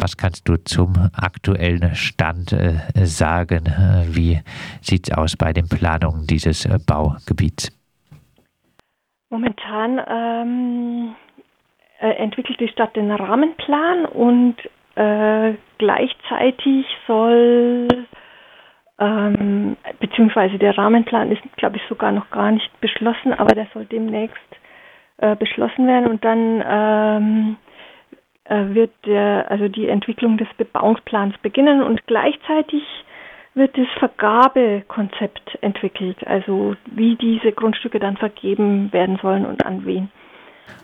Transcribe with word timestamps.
Was 0.00 0.16
kannst 0.16 0.48
du 0.48 0.56
zum 0.56 0.94
aktuellen 1.14 1.94
Stand 1.94 2.52
äh, 2.54 2.80
sagen? 3.04 3.66
Wie 4.08 4.40
sieht 4.80 5.10
es 5.10 5.16
aus 5.16 5.36
bei 5.36 5.52
den 5.52 5.68
Planungen 5.68 6.26
dieses 6.26 6.64
äh, 6.64 6.78
Baugebiets? 6.86 7.70
Momentan 9.28 10.00
ähm, 10.08 11.14
äh, 12.00 12.12
entwickelt 12.12 12.58
die 12.60 12.68
Stadt 12.68 12.96
den 12.96 13.10
Rahmenplan 13.10 14.06
und 14.06 14.56
äh, 14.94 15.54
gleichzeitig 15.76 16.86
soll 17.06 17.88
ähm, 18.98 19.76
beziehungsweise 19.98 20.56
der 20.56 20.78
Rahmenplan 20.78 21.30
ist, 21.30 21.42
glaube 21.56 21.76
ich, 21.76 21.82
sogar 21.90 22.10
noch 22.12 22.30
gar 22.30 22.52
nicht 22.52 22.80
beschlossen, 22.80 23.34
aber 23.34 23.54
der 23.54 23.66
soll 23.74 23.84
demnächst 23.84 24.38
äh, 25.18 25.36
beschlossen 25.36 25.86
werden 25.86 26.06
und 26.06 26.24
dann 26.24 26.64
ähm, 26.66 27.56
äh, 27.56 27.69
wird 28.48 28.90
der, 29.06 29.50
also 29.50 29.68
die 29.68 29.88
Entwicklung 29.88 30.36
des 30.36 30.48
Bebauungsplans 30.56 31.36
beginnen 31.38 31.82
und 31.82 32.06
gleichzeitig 32.06 32.82
wird 33.54 33.76
das 33.76 33.86
Vergabekonzept 33.98 35.58
entwickelt, 35.60 36.26
also 36.26 36.76
wie 36.86 37.16
diese 37.16 37.52
Grundstücke 37.52 37.98
dann 37.98 38.16
vergeben 38.16 38.92
werden 38.92 39.18
sollen 39.20 39.44
und 39.44 39.66
an 39.66 39.84
wen. 39.84 40.08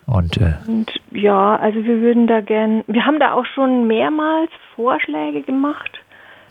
Und, 0.06 0.36
äh 0.36 0.54
und 0.66 0.92
ja, 1.12 1.56
also 1.56 1.84
wir 1.84 2.00
würden 2.00 2.26
da 2.26 2.40
gern, 2.40 2.82
wir 2.86 3.06
haben 3.06 3.20
da 3.20 3.32
auch 3.32 3.46
schon 3.46 3.86
mehrmals 3.86 4.50
Vorschläge 4.74 5.42
gemacht 5.42 6.00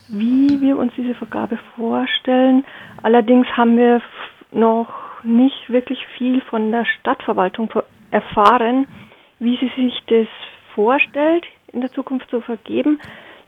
wie 0.08 0.62
wir 0.62 0.78
uns 0.78 0.94
diese 0.96 1.16
Vergabe 1.16 1.58
vorstellen. 1.76 2.64
Allerdings 3.02 3.48
haben 3.56 3.78
wir 3.78 4.02
noch 4.52 4.90
nicht 5.24 5.70
wirklich 5.70 6.00
viel 6.18 6.42
von 6.42 6.72
der 6.72 6.86
Stadtverwaltung 6.86 7.72
erfahren, 8.12 8.88
wie 9.40 9.58
sie 9.58 9.72
sich 9.76 10.04
das 10.08 10.28
vorstellt, 10.76 11.46
in 11.74 11.82
der 11.82 11.92
Zukunft 11.92 12.30
zu 12.30 12.42
vergeben. 12.42 13.00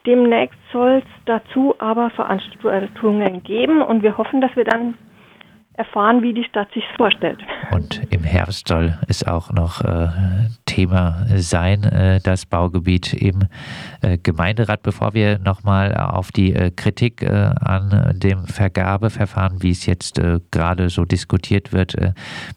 Demnächst 0.05 0.57
soll 0.71 1.03
es 1.05 1.23
dazu 1.25 1.75
aber 1.79 2.09
Veranstaltungen 2.09 3.43
geben 3.43 3.81
und 3.81 4.01
wir 4.03 4.17
hoffen, 4.17 4.41
dass 4.41 4.55
wir 4.55 4.63
dann 4.63 4.95
erfahren, 5.73 6.23
wie 6.23 6.33
die 6.33 6.43
Stadt 6.43 6.71
sich 6.73 6.83
vorstellt. 6.95 7.39
Und 7.71 8.01
im 8.09 8.23
Herbst 8.23 8.67
soll 8.67 8.97
es 9.07 9.27
auch 9.27 9.51
noch 9.51 9.81
äh, 9.81 10.07
Thema 10.77 11.25
sein, 11.37 11.83
äh, 11.85 12.19
das 12.21 12.45
Baugebiet 12.45 13.11
im 13.11 13.47
äh, 14.01 14.19
Gemeinderat. 14.19 14.83
Bevor 14.83 15.15
wir 15.15 15.39
nochmal 15.39 15.97
auf 15.97 16.31
die 16.31 16.53
äh, 16.53 16.69
Kritik 16.69 17.27
an 17.27 18.13
dem 18.15 18.45
Vergabeverfahren, 18.45 19.63
wie 19.63 19.71
es 19.71 19.87
jetzt 19.87 20.21
gerade 20.51 20.89
so 20.89 21.05
diskutiert 21.05 21.73
wird, 21.73 21.95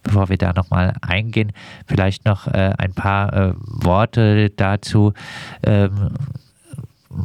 bevor 0.03 0.29
wir 0.29 0.37
da 0.37 0.53
nochmal 0.53 0.95
eingehen, 1.01 1.53
vielleicht 1.87 2.25
noch 2.27 2.47
ein 2.47 2.93
paar 2.93 3.55
Worte 3.57 4.51
dazu. 4.51 5.13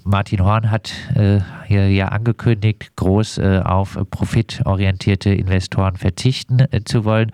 Martin 0.04 0.44
Horn 0.44 0.72
hat 0.72 0.92
äh, 1.16 1.40
hier 1.68 1.90
ja 1.90 2.08
angekündigt, 2.08 2.96
groß 2.96 3.38
äh, 3.38 3.62
auf 3.64 3.98
profitorientierte 4.10 5.30
Investoren 5.30 5.96
verzichten 5.96 6.60
äh, 6.60 6.84
zu 6.84 7.06
wollen. 7.06 7.32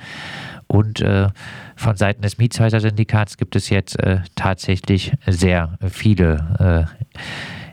Und 0.67 1.01
äh, 1.01 1.29
von 1.75 1.95
Seiten 1.97 2.21
des 2.21 2.37
Mietshäuser-Syndikats 2.37 3.37
gibt 3.37 3.55
es 3.55 3.69
jetzt 3.69 3.99
äh, 3.99 4.19
tatsächlich 4.35 5.13
sehr 5.27 5.77
viele 5.89 6.87
äh, 6.89 7.11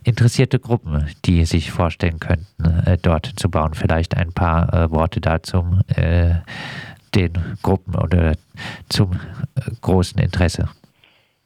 interessierte 0.08 0.58
Gruppen, 0.58 1.06
die 1.24 1.44
sich 1.44 1.70
vorstellen 1.70 2.18
könnten, 2.18 2.46
dort 3.02 3.30
zu 3.36 3.50
bauen. 3.50 3.74
Vielleicht 3.74 4.16
ein 4.16 4.32
paar 4.32 4.90
Worte 4.90 5.20
dazu, 5.20 5.80
den 7.14 7.32
Gruppen 7.62 7.94
oder 7.94 8.32
zum 8.88 9.20
großen 9.82 10.18
Interesse. 10.18 10.70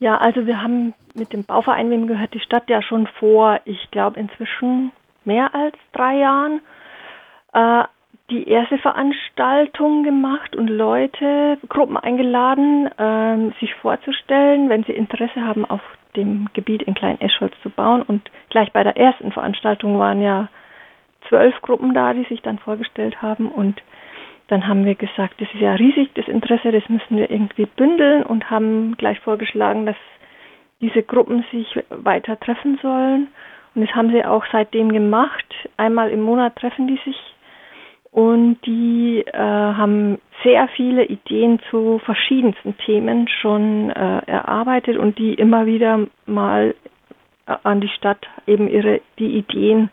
Ja, 0.03 0.19
also 0.19 0.49
wir 0.49 0.61
haben 0.61 0.95
mit 1.15 1.33
dem 1.33 1.45
Bauverein, 1.45 1.89
wem 1.89 2.09
gehört 2.09 2.35
die 2.35 2.41
Stadt 2.41 2.69
ja 2.69 2.83
schon 2.83 3.07
vor, 3.07 3.61
ich 3.67 3.89
glaube 3.93 4.19
inzwischen 4.19 4.91
mehr 5.25 5.55
als 5.55 5.77
drei 5.93 6.17
Jahren, 6.17 6.61
äh, 7.53 7.85
die 8.29 8.49
erste 8.49 8.79
Veranstaltung 8.79 10.03
gemacht 10.03 10.57
und 10.57 10.67
Leute, 10.67 11.57
Gruppen 11.69 11.97
eingeladen, 11.97 12.87
äh, 12.99 13.53
sich 13.61 13.77
vorzustellen, 13.77 14.69
wenn 14.69 14.83
sie 14.83 14.91
Interesse 14.91 15.47
haben, 15.47 15.65
auf 15.65 15.83
dem 16.17 16.49
Gebiet 16.53 16.83
in 16.83 16.95
Klein 16.95 17.21
Eschholz 17.21 17.55
zu 17.63 17.71
bauen. 17.71 18.03
Und 18.03 18.29
gleich 18.51 18.73
bei 18.73 18.83
der 18.83 18.97
ersten 18.97 19.31
Veranstaltung 19.31 20.01
waren 20.01 20.21
ja 20.21 20.49
zwölf 21.29 21.55
Gruppen 21.63 21.95
da, 21.95 22.13
die 22.13 22.25
sich 22.25 22.43
dann 22.43 22.59
vorgestellt 22.59 23.23
haben 23.23 23.47
und 23.53 23.81
dann 24.53 24.69
haben 24.69 24.85
wir 24.85 24.95
gesagt, 24.95 25.41
das 25.41 25.49
ist 25.55 25.61
ja 25.61 25.73
riesig, 25.75 26.11
das 26.15 26.29
Interesse, 26.29 26.73
das 26.73 26.87
müssen 26.91 27.17
wir 27.17 27.31
irgendwie 27.31 27.65
bündeln 27.65 28.23
und 28.23 28.51
haben 28.51 28.95
gleich 28.99 29.19
vorgeschlagen, 29.21 29.87
dass 29.87 29.97
diese 30.83 31.03
Gruppen 31.03 31.43
sich 31.51 31.67
weiter 31.89 32.39
treffen 32.39 32.79
sollen. 32.83 33.29
Und 33.75 33.87
das 33.87 33.95
haben 33.95 34.11
sie 34.11 34.23
auch 34.23 34.45
seitdem 34.53 34.93
gemacht. 34.93 35.47
Einmal 35.79 36.11
im 36.11 36.21
Monat 36.21 36.57
treffen 36.57 36.87
die 36.87 37.01
sich 37.03 37.17
und 38.11 38.59
die 38.67 39.25
äh, 39.27 39.33
haben 39.33 40.19
sehr 40.45 40.69
viele 40.77 41.07
Ideen 41.07 41.59
zu 41.71 41.99
verschiedensten 42.05 42.77
Themen 42.77 43.29
schon 43.29 43.89
äh, 43.89 44.19
erarbeitet 44.27 44.99
und 44.99 45.19
die 45.19 45.33
immer 45.33 45.65
wieder 45.65 46.01
mal 46.27 46.75
an 47.47 47.81
die 47.81 47.89
Stadt 47.89 48.27
eben 48.47 48.69
ihre 48.69 49.01
die 49.19 49.39
Ideen 49.39 49.89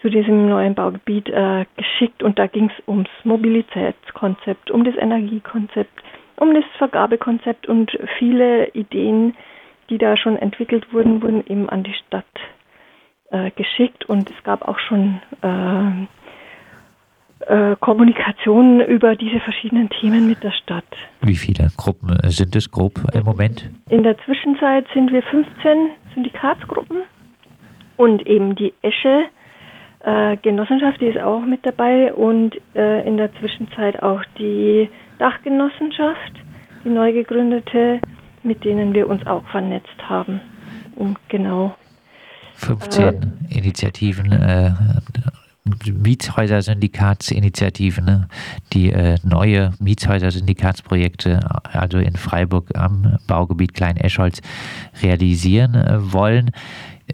zu 0.00 0.10
diesem 0.10 0.48
neuen 0.48 0.74
Baugebiet 0.74 1.28
äh, 1.28 1.66
geschickt 1.76 2.22
und 2.22 2.38
da 2.38 2.46
ging 2.46 2.70
es 2.70 2.88
ums 2.88 3.10
Mobilitätskonzept, 3.24 4.70
um 4.70 4.84
das 4.84 4.94
Energiekonzept, 4.96 6.02
um 6.36 6.54
das 6.54 6.64
Vergabekonzept 6.78 7.66
und 7.66 7.90
viele 8.18 8.68
Ideen, 8.68 9.34
die 9.90 9.98
da 9.98 10.16
schon 10.16 10.36
entwickelt 10.36 10.92
wurden, 10.92 11.22
wurden 11.22 11.44
eben 11.46 11.68
an 11.68 11.82
die 11.82 11.94
Stadt 11.94 12.24
äh, 13.30 13.50
geschickt 13.52 14.04
und 14.08 14.30
es 14.30 14.44
gab 14.44 14.66
auch 14.68 14.78
schon 14.78 15.20
äh, 15.42 16.06
äh 17.72 17.76
Kommunikationen 17.80 18.80
über 18.80 19.16
diese 19.16 19.40
verschiedenen 19.40 19.90
Themen 19.90 20.28
mit 20.28 20.44
der 20.44 20.52
Stadt. 20.52 20.84
Wie 21.22 21.34
viele 21.34 21.68
Gruppen 21.76 22.16
sind 22.30 22.54
es 22.54 22.70
grob 22.70 23.00
im 23.12 23.24
Moment? 23.24 23.68
In 23.90 24.04
der 24.04 24.16
Zwischenzeit 24.18 24.86
sind 24.94 25.12
wir 25.12 25.22
15 25.22 25.90
Syndikatsgruppen 26.14 26.98
und 27.96 28.24
eben 28.26 28.54
die 28.54 28.72
Esche 28.82 29.24
äh, 30.00 30.36
Genossenschaft, 30.36 31.00
die 31.00 31.06
ist 31.06 31.18
auch 31.18 31.44
mit 31.44 31.66
dabei 31.66 32.12
und 32.12 32.54
äh, 32.74 33.06
in 33.06 33.16
der 33.16 33.34
Zwischenzeit 33.36 34.02
auch 34.02 34.22
die 34.38 34.88
Dachgenossenschaft, 35.18 36.32
die 36.84 36.90
neu 36.90 37.12
gegründete, 37.12 38.00
mit 38.42 38.64
denen 38.64 38.94
wir 38.94 39.08
uns 39.08 39.26
auch 39.26 39.44
vernetzt 39.48 40.08
haben. 40.08 40.40
Und 40.94 41.18
genau. 41.28 41.74
15 42.54 43.04
äh, 43.04 43.58
Initiativen, 43.58 44.32
äh, 44.32 44.70
Mietshäuser-Syndikatsinitiativen, 45.84 48.04
ne? 48.04 48.28
die 48.72 48.90
äh, 48.90 49.18
neue 49.22 49.74
Mietshäuser-Syndikatsprojekte, 49.80 51.40
also 51.64 51.98
in 51.98 52.16
Freiburg 52.16 52.76
am 52.76 53.18
Baugebiet 53.26 53.74
Klein-Eschholz, 53.74 54.40
realisieren 55.02 55.74
äh, 55.74 56.12
wollen. 56.12 56.52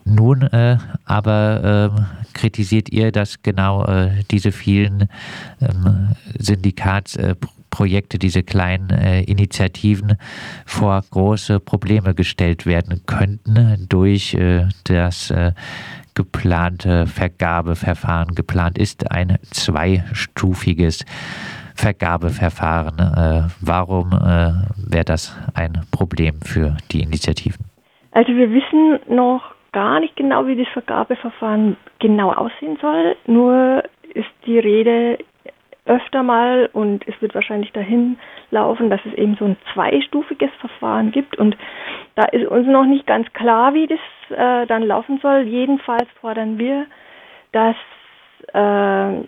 Nun 0.05 0.43
äh, 0.43 0.79
aber 1.05 1.93
äh, 1.97 2.25
kritisiert 2.35 2.91
ihr, 2.91 3.13
dass 3.13 3.43
genau 3.43 3.85
äh, 3.85 4.23
diese 4.31 4.53
vielen 4.53 5.09
ähm, 5.61 6.11
Syndikatsprojekte, 6.39 8.19
diese 8.19 8.43
kleinen 8.43 8.91
äh, 8.91 9.23
Initiativen 9.23 10.19
vor 10.67 11.03
große 11.11 11.61
Probleme 11.61 12.15
gestellt 12.15 12.67
werden 12.67 13.03
könnten 13.07 13.87
durch 13.89 14.35
äh, 14.35 14.67
das 14.85 15.31
äh, 15.31 15.53
geplante 16.15 17.07
Vergabeverfahren. 17.07 18.35
Geplant 18.35 18.79
ist 18.79 19.11
ein 19.11 19.39
zweistufiges 19.51 21.05
Vergabeverfahren. 21.75 23.51
warum 23.61 24.13
wäre 24.13 25.05
das 25.05 25.37
ein 25.55 25.81
Problem 25.91 26.41
für 26.41 26.77
die 26.93 27.01
Initiativen? 27.01 27.65
Also 28.13 28.29
wir 28.29 28.49
wissen 28.49 29.01
noch 29.13 29.54
gar 29.75 30.01
nicht 30.01 30.17
genau, 30.17 30.47
wie 30.47 30.57
das 30.57 30.73
Vergabeverfahren 30.73 31.77
genau 31.99 32.33
aussehen 32.33 32.79
soll. 32.81 33.17
Nur 33.27 33.83
ist 34.15 34.31
die 34.47 34.59
Rede 34.59 35.19
öfter 35.85 36.23
mal 36.23 36.71
und 36.73 37.07
es 37.07 37.21
wird 37.21 37.35
wahrscheinlich 37.35 37.73
dahin 37.73 38.19
laufen, 38.51 38.89
dass 38.89 39.01
es 39.05 39.13
eben 39.15 39.37
so 39.37 39.45
ein 39.45 39.57
zweistufiges 39.75 40.51
Verfahren 40.61 41.11
gibt 41.11 41.37
und 41.37 41.57
da 42.15 42.25
ist 42.27 42.47
uns 42.47 42.67
noch 42.67 42.87
nicht 42.87 43.07
ganz 43.07 43.31
klar, 43.35 43.75
wie 43.75 43.87
das 43.87 43.99
äh, 44.31 44.67
dann 44.67 44.85
laufen 44.85 45.19
soll. 45.21 45.43
Jedenfalls 45.43 46.09
fordern 46.21 46.57
wir, 46.59 46.87
dass 47.53 47.77
äh, 48.55 49.27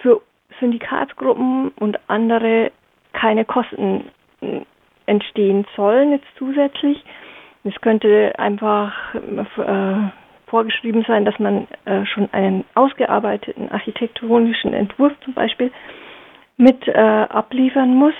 für 0.00 0.20
Syndikatsgruppen 0.58 1.68
und 1.78 2.00
andere 2.08 2.72
keine 3.12 3.44
Kosten 3.44 4.10
entstehen 5.06 5.66
sollen 5.76 6.12
jetzt 6.12 6.26
zusätzlich 6.38 7.04
es 7.64 7.80
könnte 7.80 8.32
einfach 8.38 9.14
äh, 9.14 10.10
vorgeschrieben 10.46 11.04
sein, 11.06 11.24
dass 11.24 11.38
man 11.38 11.66
äh, 11.84 12.04
schon 12.06 12.28
einen 12.32 12.64
ausgearbeiteten 12.74 13.70
architektonischen 13.70 14.72
Entwurf 14.74 15.12
zum 15.24 15.34
Beispiel 15.34 15.72
mit 16.56 16.86
äh, 16.86 16.92
abliefern 16.92 17.94
muss. 17.94 18.14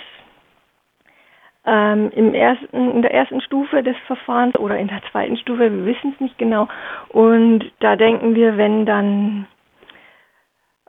ähm, 1.67 2.11
im 2.14 2.35
ersten, 2.35 2.91
in 2.91 3.02
der 3.02 3.14
ersten 3.14 3.41
Stufe 3.41 3.82
des 3.82 3.96
Verfahrens 4.06 4.56
oder 4.56 4.79
in 4.79 4.88
der 4.88 5.00
zweiten 5.11 5.37
Stufe, 5.37 5.73
wir 5.73 5.87
wissen 5.87 6.12
es 6.14 6.20
nicht 6.20 6.38
genau. 6.38 6.69
Und 7.08 7.64
da 7.81 7.96
denken 7.96 8.35
wir, 8.35 8.56
wenn 8.56 8.85
dann 8.85 9.46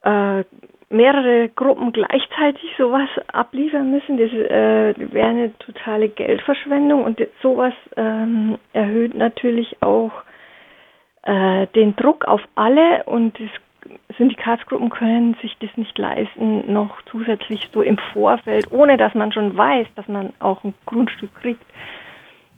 äh, 0.04 0.44
mehrere 0.90 1.50
Gruppen 1.50 1.92
gleichzeitig 1.92 2.70
sowas 2.78 3.10
abliefern 3.28 3.92
müssen, 3.92 4.18
das 4.18 4.32
äh, 4.32 4.94
wäre 5.14 5.28
eine 5.28 5.58
totale 5.60 6.10
Geldverschwendung 6.10 7.04
und 7.04 7.20
sowas 7.42 7.74
ähm, 7.98 8.58
erhöht 8.74 9.16
natürlich 9.16 9.82
auch 9.82 10.12
äh, 11.24 11.68
den 11.76 11.96
Druck 11.96 12.26
auf 12.26 12.42
alle 12.56 13.04
und 13.06 13.40
das 13.40 13.50
Syndikatsgruppen 14.18 14.90
können 14.90 15.36
sich 15.42 15.56
das 15.60 15.70
nicht 15.76 15.98
leisten, 15.98 16.72
noch 16.72 17.02
zusätzlich 17.12 17.70
so 17.72 17.82
im 17.82 17.98
Vorfeld, 18.14 18.72
ohne 18.72 18.98
dass 18.98 19.14
man 19.14 19.32
schon 19.32 19.56
weiß, 19.56 19.88
dass 19.96 20.08
man 20.08 20.34
auch 20.40 20.64
ein 20.64 20.74
Grundstück 20.86 21.34
kriegt, 21.36 21.66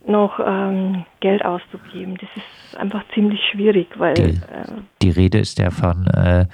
noch 0.07 0.39
ähm, 0.39 1.06
Geld 1.19 1.44
auszugeben. 1.44 2.18
Das 2.19 2.30
ist 2.36 2.77
einfach 2.77 3.04
ziemlich 3.13 3.39
schwierig, 3.51 3.88
weil 3.98 4.13
die, 4.13 4.21
äh, 4.21 4.65
die 5.01 5.09
Rede 5.09 5.39
ist 5.39 5.59
ja 5.59 5.69
von 5.71 6.07
äh, 6.07 6.45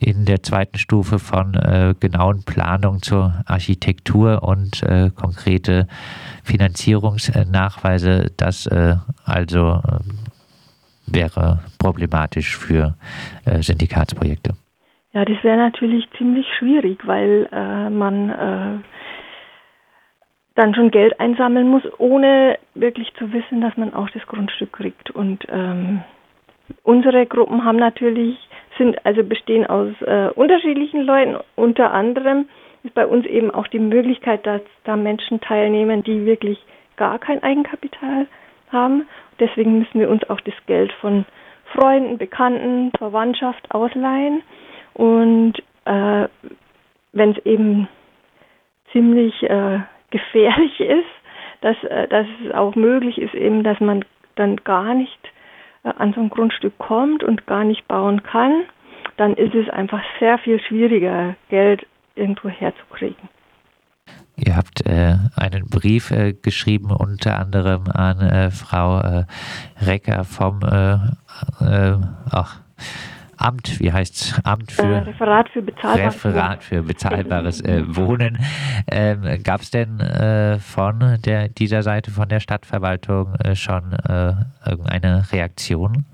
in 0.00 0.24
der 0.24 0.42
zweiten 0.42 0.78
Stufe 0.78 1.18
von 1.18 1.54
äh, 1.54 1.94
genauen 1.98 2.44
Planungen 2.44 3.02
zur 3.02 3.34
Architektur 3.46 4.42
und 4.42 4.82
äh, 4.82 5.10
konkrete 5.14 5.88
Finanzierungsnachweise, 6.44 8.32
das 8.36 8.66
äh, 8.66 8.96
also 9.24 9.80
ähm, 9.90 10.18
wäre 11.06 11.60
problematisch 11.78 12.56
für 12.56 12.94
äh, 13.44 13.62
Syndikatsprojekte. 13.62 14.54
Ja, 15.14 15.24
das 15.24 15.42
wäre 15.42 15.56
natürlich 15.56 16.06
ziemlich 16.18 16.46
schwierig, 16.58 17.00
weil 17.06 17.48
man 17.90 18.84
dann 20.58 20.74
schon 20.74 20.90
Geld 20.90 21.18
einsammeln 21.20 21.68
muss, 21.68 21.82
ohne 21.98 22.58
wirklich 22.74 23.12
zu 23.14 23.32
wissen, 23.32 23.60
dass 23.60 23.76
man 23.76 23.94
auch 23.94 24.10
das 24.10 24.26
Grundstück 24.26 24.72
kriegt. 24.72 25.10
Und 25.10 25.46
ähm, 25.50 26.02
unsere 26.82 27.26
Gruppen 27.26 27.64
haben 27.64 27.78
natürlich, 27.78 28.36
sind 28.76 29.04
also 29.06 29.24
bestehen 29.24 29.66
aus 29.66 29.90
äh, 30.02 30.30
unterschiedlichen 30.34 31.02
Leuten. 31.02 31.36
Unter 31.56 31.92
anderem 31.92 32.48
ist 32.82 32.94
bei 32.94 33.06
uns 33.06 33.26
eben 33.26 33.50
auch 33.50 33.66
die 33.68 33.78
Möglichkeit, 33.78 34.46
dass 34.46 34.62
da 34.84 34.96
Menschen 34.96 35.40
teilnehmen, 35.40 36.02
die 36.02 36.26
wirklich 36.26 36.58
gar 36.96 37.18
kein 37.18 37.42
Eigenkapital 37.42 38.26
haben 38.70 39.06
Deswegen 39.40 39.78
müssen 39.78 40.00
wir 40.00 40.10
uns 40.10 40.28
auch 40.28 40.40
das 40.40 40.54
Geld 40.66 40.92
von 41.00 41.24
Freunden, 41.74 42.18
Bekannten, 42.18 42.90
Verwandtschaft 42.96 43.70
ausleihen. 43.70 44.42
Und 44.94 45.54
äh, 45.84 46.28
wenn 47.12 47.30
es 47.30 47.46
eben 47.46 47.88
ziemlich 48.92 49.42
äh, 49.44 49.80
gefährlich 50.10 50.80
ist, 50.80 51.06
dass, 51.60 51.76
äh, 51.84 52.08
dass 52.08 52.26
es 52.44 52.54
auch 52.54 52.74
möglich 52.74 53.18
ist, 53.18 53.34
eben, 53.34 53.62
dass 53.62 53.80
man 53.80 54.04
dann 54.36 54.56
gar 54.56 54.94
nicht 54.94 55.18
äh, 55.84 55.90
an 55.96 56.12
so 56.12 56.20
ein 56.20 56.30
Grundstück 56.30 56.78
kommt 56.78 57.24
und 57.24 57.46
gar 57.46 57.64
nicht 57.64 57.86
bauen 57.88 58.22
kann, 58.22 58.64
dann 59.16 59.34
ist 59.34 59.54
es 59.54 59.68
einfach 59.68 60.02
sehr 60.20 60.38
viel 60.38 60.60
schwieriger, 60.60 61.34
Geld 61.48 61.86
irgendwo 62.14 62.48
herzukriegen. 62.48 63.28
Ihr 64.36 64.56
habt 64.56 64.86
äh, 64.86 65.16
einen 65.36 65.66
Brief 65.68 66.12
äh, 66.12 66.32
geschrieben, 66.32 66.92
unter 66.92 67.38
anderem 67.40 67.88
an 67.92 68.20
äh, 68.20 68.50
Frau 68.52 69.00
äh, 69.00 69.24
Recker 69.80 70.24
vom 70.24 70.60
ach, 72.30 72.60
Amt, 73.38 73.80
wie 73.80 73.92
heißt 73.92 74.14
es? 74.14 74.42
Amt 74.44 74.72
für 74.72 75.06
Referat 75.06 75.48
für 75.48 75.62
bezahlbares 75.62 76.24
Referat 76.24 76.62
für 76.62 76.82
bezahlbares 76.82 77.62
Wohnen. 77.64 78.38
Ähm, 78.90 79.22
Gab 79.44 79.60
es 79.60 79.70
denn 79.70 79.98
von 80.60 81.18
der, 81.24 81.48
dieser 81.48 81.82
Seite 81.82 82.10
von 82.10 82.28
der 82.28 82.40
Stadtverwaltung 82.40 83.34
schon 83.54 83.96
irgendeine 84.66 85.22
Reaktion? 85.32 86.04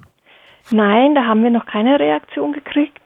Nein, 0.70 1.14
da 1.14 1.24
haben 1.24 1.42
wir 1.42 1.50
noch 1.50 1.66
keine 1.66 1.98
Reaktion 1.98 2.52
gekriegt. 2.52 3.00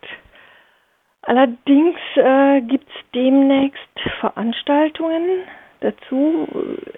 Allerdings 1.22 1.98
äh, 2.16 2.62
gibt 2.62 2.88
es 2.88 2.94
demnächst 3.14 3.78
Veranstaltungen 4.20 5.42
dazu, 5.80 6.48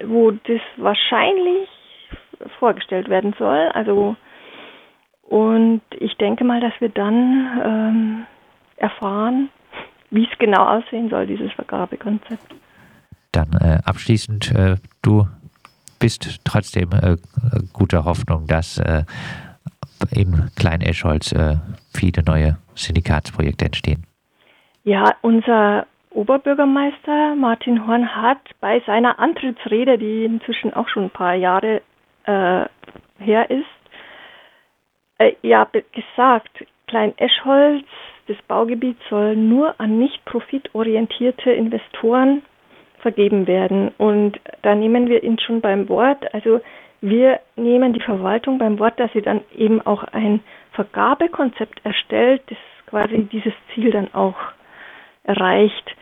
wo 0.04 0.30
das 0.30 0.60
wahrscheinlich 0.76 1.68
vorgestellt 2.60 3.08
werden 3.08 3.34
soll. 3.38 3.70
Also 3.74 4.16
und 5.30 5.80
ich 5.92 6.16
denke 6.16 6.42
mal, 6.42 6.60
dass 6.60 6.72
wir 6.80 6.88
dann 6.88 7.60
ähm, 7.64 8.26
erfahren, 8.76 9.48
wie 10.10 10.24
es 10.24 10.38
genau 10.40 10.66
aussehen 10.66 11.08
soll, 11.08 11.28
dieses 11.28 11.52
Vergabekonzept. 11.52 12.52
Dann 13.30 13.52
äh, 13.52 13.78
abschließend, 13.84 14.50
äh, 14.50 14.74
du 15.02 15.28
bist 16.00 16.40
trotzdem 16.44 16.90
äh, 16.90 17.16
guter 17.72 18.04
Hoffnung, 18.04 18.48
dass 18.48 18.78
äh, 18.78 19.04
in 20.10 20.50
Klein-Eschholz 20.56 21.30
äh, 21.30 21.58
viele 21.94 22.24
neue 22.24 22.56
Syndikatsprojekte 22.74 23.66
entstehen. 23.66 24.06
Ja, 24.82 25.14
unser 25.22 25.86
Oberbürgermeister 26.10 27.36
Martin 27.36 27.86
Horn 27.86 28.16
hat 28.16 28.40
bei 28.60 28.82
seiner 28.84 29.20
Antrittsrede, 29.20 29.96
die 29.96 30.24
inzwischen 30.24 30.74
auch 30.74 30.88
schon 30.88 31.04
ein 31.04 31.10
paar 31.10 31.34
Jahre 31.34 31.82
äh, 32.24 32.64
her 33.18 33.48
ist, 33.48 33.79
äh, 35.20 35.34
ja 35.42 35.68
gesagt, 35.92 36.64
Klein 36.86 37.16
Eschholz, 37.18 37.84
das 38.26 38.36
Baugebiet 38.48 38.96
soll 39.08 39.36
nur 39.36 39.80
an 39.80 39.98
nicht 39.98 40.24
profitorientierte 40.24 41.52
Investoren 41.52 42.42
vergeben 42.98 43.46
werden. 43.46 43.92
Und 43.96 44.40
da 44.62 44.74
nehmen 44.74 45.08
wir 45.08 45.22
ihn 45.22 45.38
schon 45.38 45.60
beim 45.60 45.88
Wort. 45.88 46.34
Also 46.34 46.60
wir 47.00 47.38
nehmen 47.54 47.92
die 47.92 48.00
Verwaltung 48.00 48.58
beim 48.58 48.78
Wort, 48.80 48.98
dass 48.98 49.12
sie 49.12 49.22
dann 49.22 49.42
eben 49.56 49.80
auch 49.82 50.02
ein 50.04 50.40
Vergabekonzept 50.72 51.84
erstellt, 51.84 52.42
das 52.48 52.58
quasi 52.86 53.22
dieses 53.30 53.54
Ziel 53.72 53.92
dann 53.92 54.12
auch 54.12 54.36
erreicht. 55.22 55.96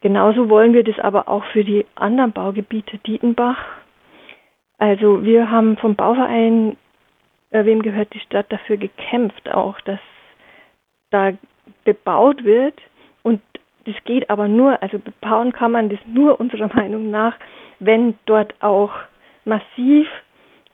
Genauso 0.00 0.48
wollen 0.48 0.72
wir 0.72 0.84
das 0.84 0.98
aber 1.00 1.28
auch 1.28 1.44
für 1.46 1.64
die 1.64 1.84
anderen 1.96 2.32
Baugebiete 2.32 2.98
Dietenbach. 2.98 3.58
Also 4.78 5.24
wir 5.24 5.50
haben 5.50 5.76
vom 5.78 5.96
Bauverein, 5.96 6.76
äh, 7.50 7.64
wem 7.64 7.82
gehört 7.82 8.12
die 8.14 8.20
Stadt, 8.20 8.46
dafür 8.50 8.76
gekämpft 8.76 9.50
auch, 9.50 9.80
dass 9.82 10.00
da 11.10 11.32
bebaut 11.84 12.44
wird. 12.44 12.80
Und 13.22 13.40
das 13.84 13.94
geht 14.04 14.28
aber 14.30 14.48
nur, 14.48 14.82
also 14.82 14.98
bebauen 14.98 15.52
kann 15.52 15.72
man 15.72 15.88
das 15.88 16.00
nur 16.06 16.40
unserer 16.40 16.74
Meinung 16.74 17.10
nach, 17.10 17.34
wenn 17.78 18.18
dort 18.26 18.54
auch 18.62 18.92
massiv 19.44 20.06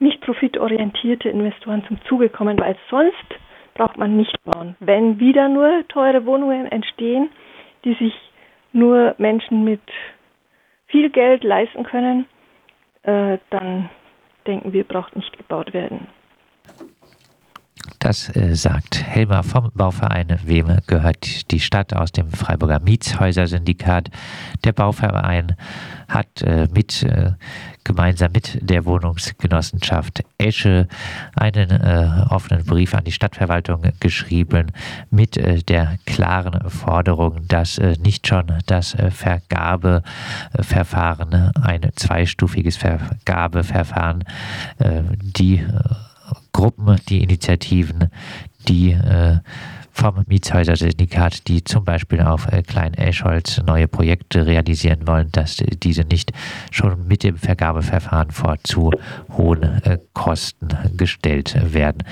nicht 0.01 0.21
profitorientierte 0.21 1.29
Investoren 1.29 1.85
zum 1.87 1.99
Zuge 2.09 2.29
kommen, 2.29 2.59
weil 2.59 2.77
sonst 2.91 3.15
braucht 3.75 3.97
man 3.97 4.17
nicht 4.17 4.37
bauen. 4.45 4.77
Wenn 4.81 5.21
wieder 5.21 5.49
nur 5.49 5.87
teure 5.89 6.27
Wohnungen 6.27 6.67
entstehen, 6.67 7.31
die 7.85 7.95
sich 7.95 8.15
nur 8.73 9.15
Menschen 9.19 9.65
mit 9.65 9.81
viel 10.87 11.11
Geld 11.11 11.45
leisten 11.45 11.85
können, 11.85 12.27
äh, 13.03 13.39
dann 13.51 13.89
denken 14.47 14.73
wir, 14.73 14.85
braucht 14.85 15.17
nicht 15.17 15.37
gebaut 15.37 15.73
werden. 15.73 16.09
Das 18.05 18.29
äh, 18.37 18.55
sagt 18.55 19.03
Helmer 19.03 19.43
vom 19.43 19.73
Bauverein 19.73 20.39
Wem 20.45 20.77
gehört 20.87 21.51
die 21.51 21.61
Stadt 21.61 21.95
aus 21.95 22.13
dem 22.13 22.31
Freiburger 22.31 22.79
Mietshäuser-Syndikat. 22.79 24.11
Der 24.63 24.75
Bauverein 24.75 25.57
hat 26.07 26.43
äh, 26.43 26.69
mit, 26.71 27.03
äh, 27.03 27.31
gemeinsam 27.83 28.33
mit 28.33 28.59
der 28.61 28.85
Wohnungsgenossenschaft 28.85 30.23
Esche 30.37 30.87
einen 31.35 31.71
äh, 31.71 32.27
offenen 32.29 32.67
Brief 32.67 32.93
an 32.93 33.05
die 33.05 33.13
Stadtverwaltung 33.13 33.85
geschrieben 34.01 34.71
mit 35.11 35.39
äh, 35.39 35.63
der 35.63 35.97
klaren 36.05 36.69
Forderung, 36.69 37.49
dass 37.49 37.79
äh, 37.79 37.97
nicht 38.03 38.29
schon 38.29 38.53
das 38.67 38.95
Vergabeverfahren, 39.09 41.53
ein 41.57 41.91
zweistufiges 41.97 42.77
Vergabeverfahren, 42.77 44.25
die 44.79 45.65
Gruppen, 46.55 46.97
die 47.09 47.23
Initiativen, 47.23 48.11
die 48.69 48.93
äh, 48.93 49.41
vom 49.91 50.25
Mietshäuser-Syndikat, 50.27 51.47
die 51.47 51.63
zum 51.63 51.85
Beispiel 51.85 52.21
auf 52.21 52.51
äh, 52.51 52.63
Klein-Eschholz 52.63 53.61
neue 53.65 53.87
Projekte 53.87 54.47
realisieren 54.47 55.07
wollen, 55.07 55.31
dass 55.31 55.57
diese 55.57 56.03
nicht 56.03 56.33
schon 56.71 57.07
mit 57.07 57.23
dem 57.23 57.37
Vergabeverfahren 57.37 58.31
vor 58.31 58.57
zu 58.65 58.91
hohen 59.37 59.63
äh, 59.63 59.99
Kosten 60.13 60.69
gestellt 60.97 61.57
werden. 61.73 62.03